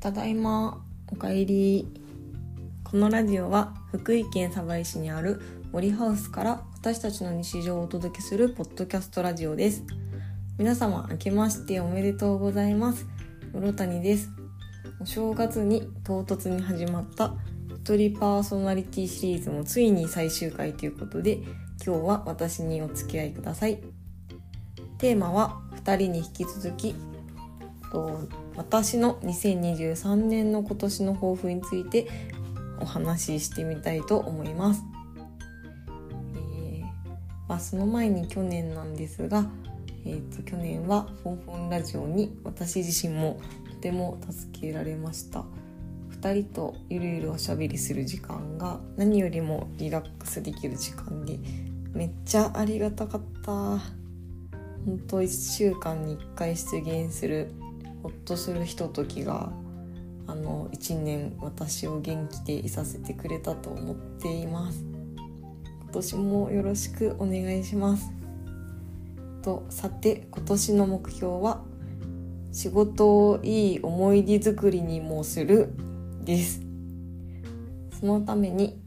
[0.00, 1.88] ただいまおかえり。
[2.84, 9.82] このラジオは福井県鯖江市にある森ハウスから私たちの日常をお届けするポッドキャストラジオです。
[10.56, 13.06] 皆様明けましておめでとうございます。
[13.52, 14.30] 室谷です。
[15.00, 17.34] お正月に唐突に始まった
[17.82, 21.38] 一人パーソナリティシリーズもついに最終回ということで
[21.84, 23.80] 今日は私にお付き合いください。
[24.98, 26.94] テーマは2人に引き続き
[27.90, 28.20] と
[28.56, 32.08] 私の2023年の今年の抱負について
[32.80, 34.82] お話ししてみたいと思います。
[36.34, 36.82] えー、
[37.48, 39.46] まあ、その前に去年なんですが、
[40.04, 45.44] えーと、去年は「フォンフォンラジオ」に私自身もとても助けられました。
[46.20, 51.38] 2人とゆるゆるおしゃべりする時間が何よりもリラックスできる時間で
[51.92, 53.52] めっちゃありがたかった
[54.84, 57.52] 本当1週間に1回出現する
[58.02, 59.52] ほっとするひとときが
[60.26, 64.84] あの1年私を元気でいさせてくれたと思っています。
[65.82, 68.12] 今年もよろしくお願いします。
[69.42, 71.62] とさて今年の目標は
[72.52, 75.72] 仕事をいい思い出作りにもする
[76.24, 76.60] です。
[77.98, 78.80] そのために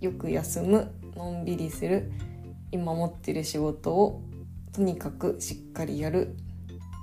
[0.00, 2.12] よく休むのんびりする
[2.70, 4.22] 今持ってる仕事を
[4.72, 6.36] とにかくしっかりやる。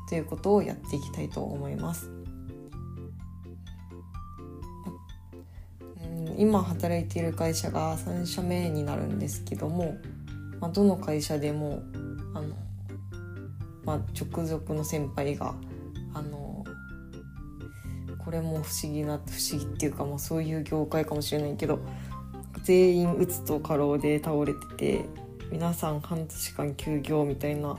[0.07, 2.11] ということをやっていきたいと思います。
[6.37, 9.97] 今働いている会社が3社目になるんですけども、
[10.59, 11.81] まあ、どの会社でも
[12.33, 12.55] あの、
[13.85, 15.55] まあ、直属の先輩が
[16.13, 16.65] あの
[18.23, 21.79] これも不思議な不思議っていうか、まあ、そういう業界かもしれないけど
[22.63, 25.05] 全員うつと過労で倒れてて
[25.51, 27.77] 皆さん半年間休業みたいな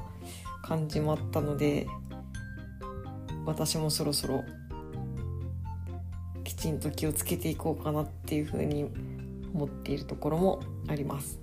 [0.63, 1.87] 感じもあったので
[3.47, 4.45] 私もそろそろ
[6.45, 8.91] きちんと気をつけていこうかなっていうふうに
[9.55, 11.41] 思っているところもあります。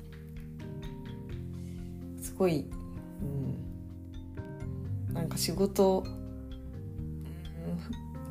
[2.21, 2.65] すごい、
[5.07, 6.03] うん、なんか仕事、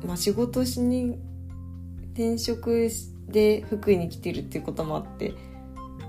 [0.01, 1.17] うん、まあ仕事しに
[2.13, 2.89] 転職
[3.27, 5.33] で福井に来てるっていうこともあって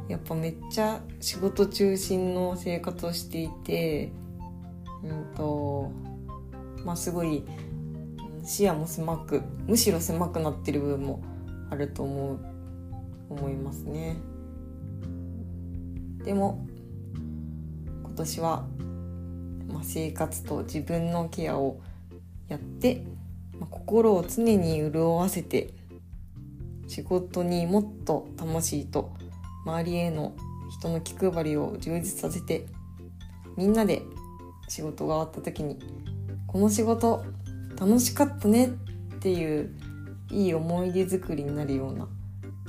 [0.09, 4.13] やっぱめっちゃ仕事中心の生活をしていて
[5.03, 5.91] うんと
[6.85, 7.43] まあ、すごい
[8.45, 11.23] 視野も狭くむしろ狭くなってる部分も
[11.71, 12.39] あると思う
[13.31, 14.17] 思いますね。
[16.25, 16.67] でも
[18.03, 18.67] 今年は、
[19.73, 21.81] まあ、生活と自分のケアを
[22.49, 23.05] やって、
[23.59, 25.75] まあ、心を常に潤わせて
[26.87, 29.15] 仕事にもっと楽しいと
[29.65, 30.35] 周りへの
[30.79, 32.67] 人の気配りを充実させて
[33.57, 34.03] みんなで
[34.69, 35.79] 仕事が終わった時に
[36.55, 37.25] この仕事
[37.81, 38.71] 楽しかったねっ
[39.19, 39.75] ていう
[40.31, 42.07] いい思い出作りになるような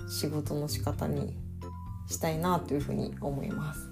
[0.09, 1.37] 仕事の仕方に
[2.07, 3.87] したいなというふうに思います。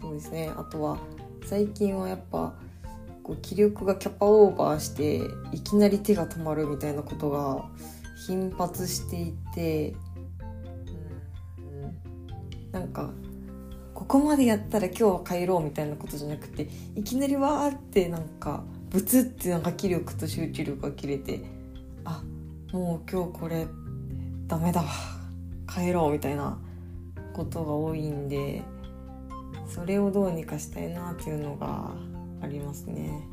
[0.00, 0.96] そうですねあとは
[1.46, 2.54] 最近はやっぱ
[3.24, 7.64] こう気力がキャパオーバーしていきなり手が止まるみたいなことが
[8.28, 9.96] 頻発していて
[14.12, 21.40] ここまでやったら今日は帰ろうみたいなことじゃなくていきなりわーってなんかブツってなんか気力と集中力が切れて
[22.04, 22.22] あ
[22.72, 23.66] もう今日これ
[24.48, 24.90] ダメだわ
[25.66, 26.58] 帰ろうみたいな
[27.32, 28.62] ことが多いんで
[29.66, 31.90] それをどうにかしたいなっていうのが
[32.42, 33.26] ありますね。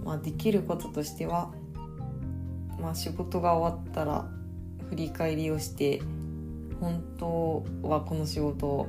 [0.00, 1.52] んまあ、できることとしては、
[2.80, 4.30] まあ、仕事が終わったら
[4.88, 6.00] 振り返りをして
[6.82, 8.88] 本当はこの仕事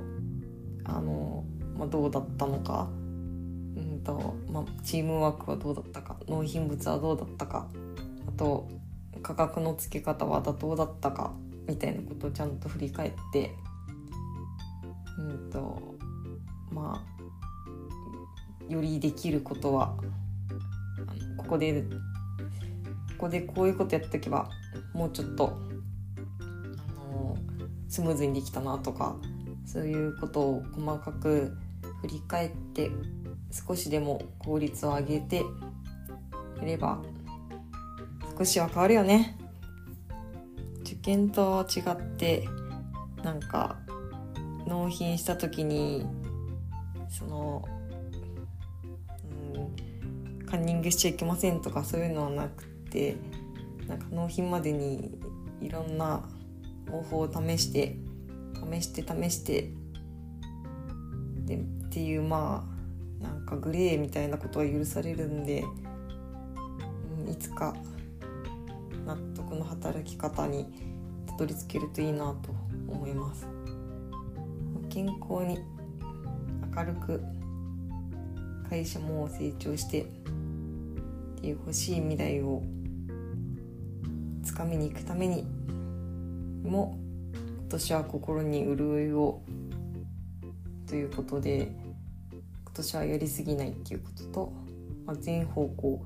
[0.84, 1.46] あの、
[1.78, 7.68] まあ、どうだったのか、うんとまあ、チームワークはどうだったか納品物はどうだったか
[8.28, 8.68] あと
[9.22, 11.34] 価格の付け方は妥当だったか
[11.68, 13.52] みたいなことをちゃんと振り返って
[15.20, 15.80] うんと
[16.72, 17.06] ま
[18.68, 19.96] あよりできることは
[21.38, 21.88] ここでこ
[23.28, 24.50] こでこういうことやっとけば
[24.96, 25.73] もうちょっと
[27.94, 29.16] スムーズにできたなとか
[29.68, 31.56] そういうことを細かく
[32.02, 32.90] 振り返って
[33.52, 35.44] 少しでも効率を上げて
[36.58, 37.04] やれば
[38.36, 39.38] 少しは変わるよね。
[40.82, 42.50] 受験と違って
[43.24, 43.78] なんか
[44.66, 46.04] 納品した時に
[47.10, 47.64] その、
[49.54, 49.60] う
[50.42, 53.18] ん、カンニングしちゃいけませんとかそういうのはなくて
[53.88, 55.12] なんか納品までに
[55.62, 56.28] いろんな
[56.90, 57.98] 方法を試して
[58.72, 59.72] 試して試して。
[61.46, 61.60] でっ
[61.90, 62.66] ていうま
[63.22, 65.64] あなんかグレーみたいなことは許されるんで、
[67.26, 67.76] うん、いつか
[69.06, 70.66] 納得の働き方に
[71.28, 72.50] たどり着けるといいなと
[72.88, 73.48] 思います。
[74.90, 75.60] 健康に
[76.76, 77.22] 明るく
[78.70, 80.06] 会社も成長してっ
[81.42, 82.64] ていう欲しい未来を
[84.44, 85.46] つかみに行くために
[86.64, 86.98] も
[87.62, 89.42] 今年は心に潤いを
[90.88, 91.72] ということで
[92.32, 94.54] 今年はやりすぎないっていうことと、
[95.06, 96.06] まあ、全方向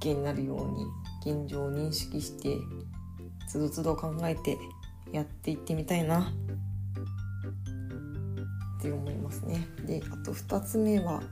[0.00, 2.56] OK になるように現状を認識して
[3.48, 4.56] つどつど考えて
[5.12, 6.24] やっていってみたいなっ
[8.82, 9.66] て思いますね。
[9.86, 11.22] であと2つ目は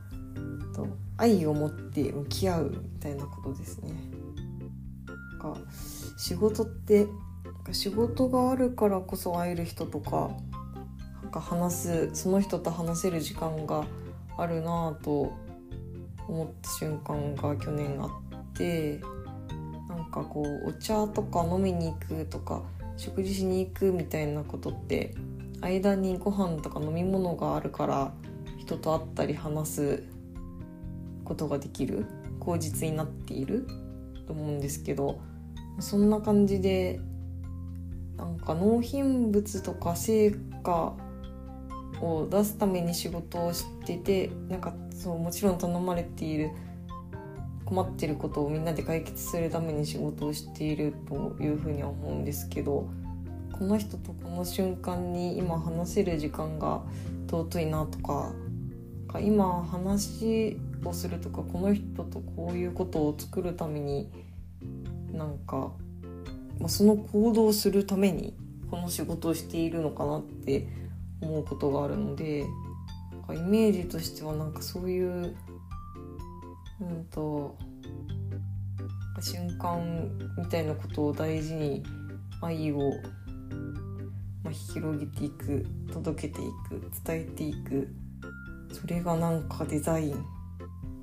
[0.75, 0.87] と
[1.17, 3.93] 愛を持って向き合うみたいなことですね。
[5.43, 5.57] か
[6.17, 7.07] 仕事って
[7.71, 10.31] 仕事があるからこそ会える人とか
[11.23, 13.85] なんか話すその人と話せる時間が
[14.37, 15.33] あるなぁと
[16.27, 19.01] 思った瞬間が去年あって
[19.89, 22.63] なんかこうお茶とか飲みに行くとか
[22.97, 25.15] 食事しに行くみたいなことって
[25.61, 28.13] 間にご飯とか飲み物があるから
[28.59, 30.05] 人と会ったり話す
[31.25, 32.07] ことができる
[32.41, 33.67] 口実になっている
[34.27, 35.21] と思うんですけど
[35.79, 37.01] そんな感じで
[38.17, 40.31] なんか納品物とか成
[40.63, 40.95] 果
[42.01, 46.51] を出すために仕事をしててなんかそうもちろん頼まれている
[47.65, 52.89] 困ってることをみんなで解決するために仕事をしているというふうには思うんですけど
[53.53, 56.83] この人とこの瞬間に今話せる時間が
[57.31, 58.33] 尊いなとか
[59.21, 64.11] 今話をするとかこの人とこういうことを作るために
[65.13, 65.73] なんか、
[66.63, 68.35] まあ、その行動をするために
[68.71, 70.69] この仕事をしているのかなって
[71.21, 72.47] 思うことがあるので
[73.31, 75.35] イメージとしてはなんかそういう
[76.81, 77.57] うんと
[79.21, 81.83] 瞬間みたいなことを大事に
[82.41, 82.93] 愛を、
[84.45, 87.89] まあ、広げていく届けていく伝えていく
[88.73, 90.25] それがなんかデザイン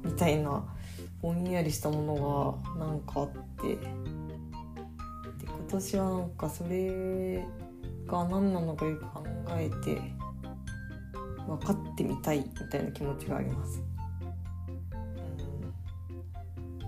[0.06, 0.64] みたいな
[1.22, 3.30] ぼんやりしたものがなんかあっ
[3.62, 3.78] て
[5.70, 7.46] で今年はなんかそれ
[8.08, 10.02] が何なのかよく考えて
[11.48, 13.84] 分かってみたいみたいな気持ちがあります。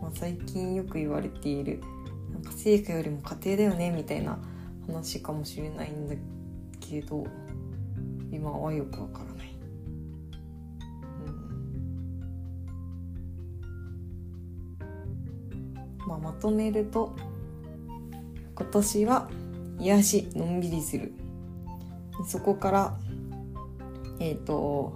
[0.01, 1.79] まあ、最近よく言われている
[2.33, 4.39] なんか成果よりも家庭だよねみたいな
[4.87, 6.15] 話かもしれないんだ
[6.79, 7.23] けど
[8.31, 9.55] 今はよくわからない、
[16.01, 16.07] うん。
[16.07, 17.15] まあ、まとめると
[18.61, 19.27] 今年は
[19.79, 21.13] 癒しのんびりする。
[22.27, 22.99] そこから
[24.19, 24.93] えっ、ー、と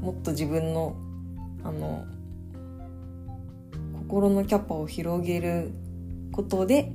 [0.00, 0.96] もっと自分の
[1.62, 2.04] あの
[4.08, 5.70] 心のキャパを広げる
[6.32, 6.90] ことで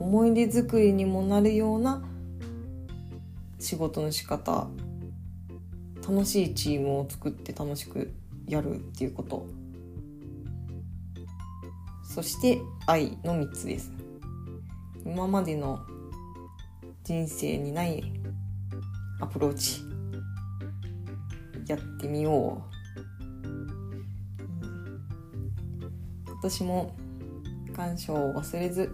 [0.00, 2.02] 思い出作りにもなるような
[3.60, 4.66] 仕事の仕方
[6.02, 8.12] 楽しいチームを作って楽しく
[8.48, 9.59] やるっていうこと。
[12.12, 13.92] そして愛の3つです。
[15.06, 15.78] 今までの
[17.04, 18.02] 人生にない
[19.20, 19.82] アプローチ。
[21.68, 22.64] やってみよ
[26.26, 26.30] う。
[26.42, 26.96] 私も
[27.76, 28.90] 感謝を忘れず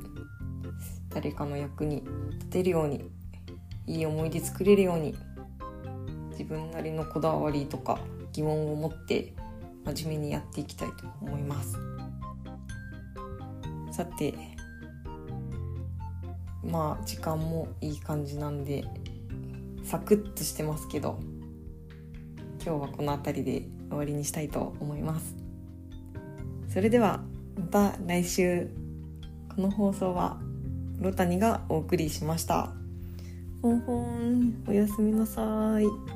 [1.08, 3.10] 誰かの役に立てるように
[3.86, 5.14] いい思い出作れるように
[6.32, 7.98] 自分なりのこだわりとか
[8.32, 9.32] 疑問を持って
[9.86, 11.78] 真面目にやっていきたいと思います。
[13.96, 14.34] さて
[16.62, 18.84] まあ時間もいい感じなんで
[19.84, 21.18] サクッとしてますけど
[22.62, 25.36] 今日はこの辺りで終わりにしたいと思います。
[26.68, 27.22] それでは
[27.56, 27.62] ま
[27.92, 28.68] た来週。
[29.54, 30.38] この放送は
[30.98, 32.74] ロタニがお送りしました。
[33.62, 34.64] ほんほん。
[34.66, 36.15] おやすみなさい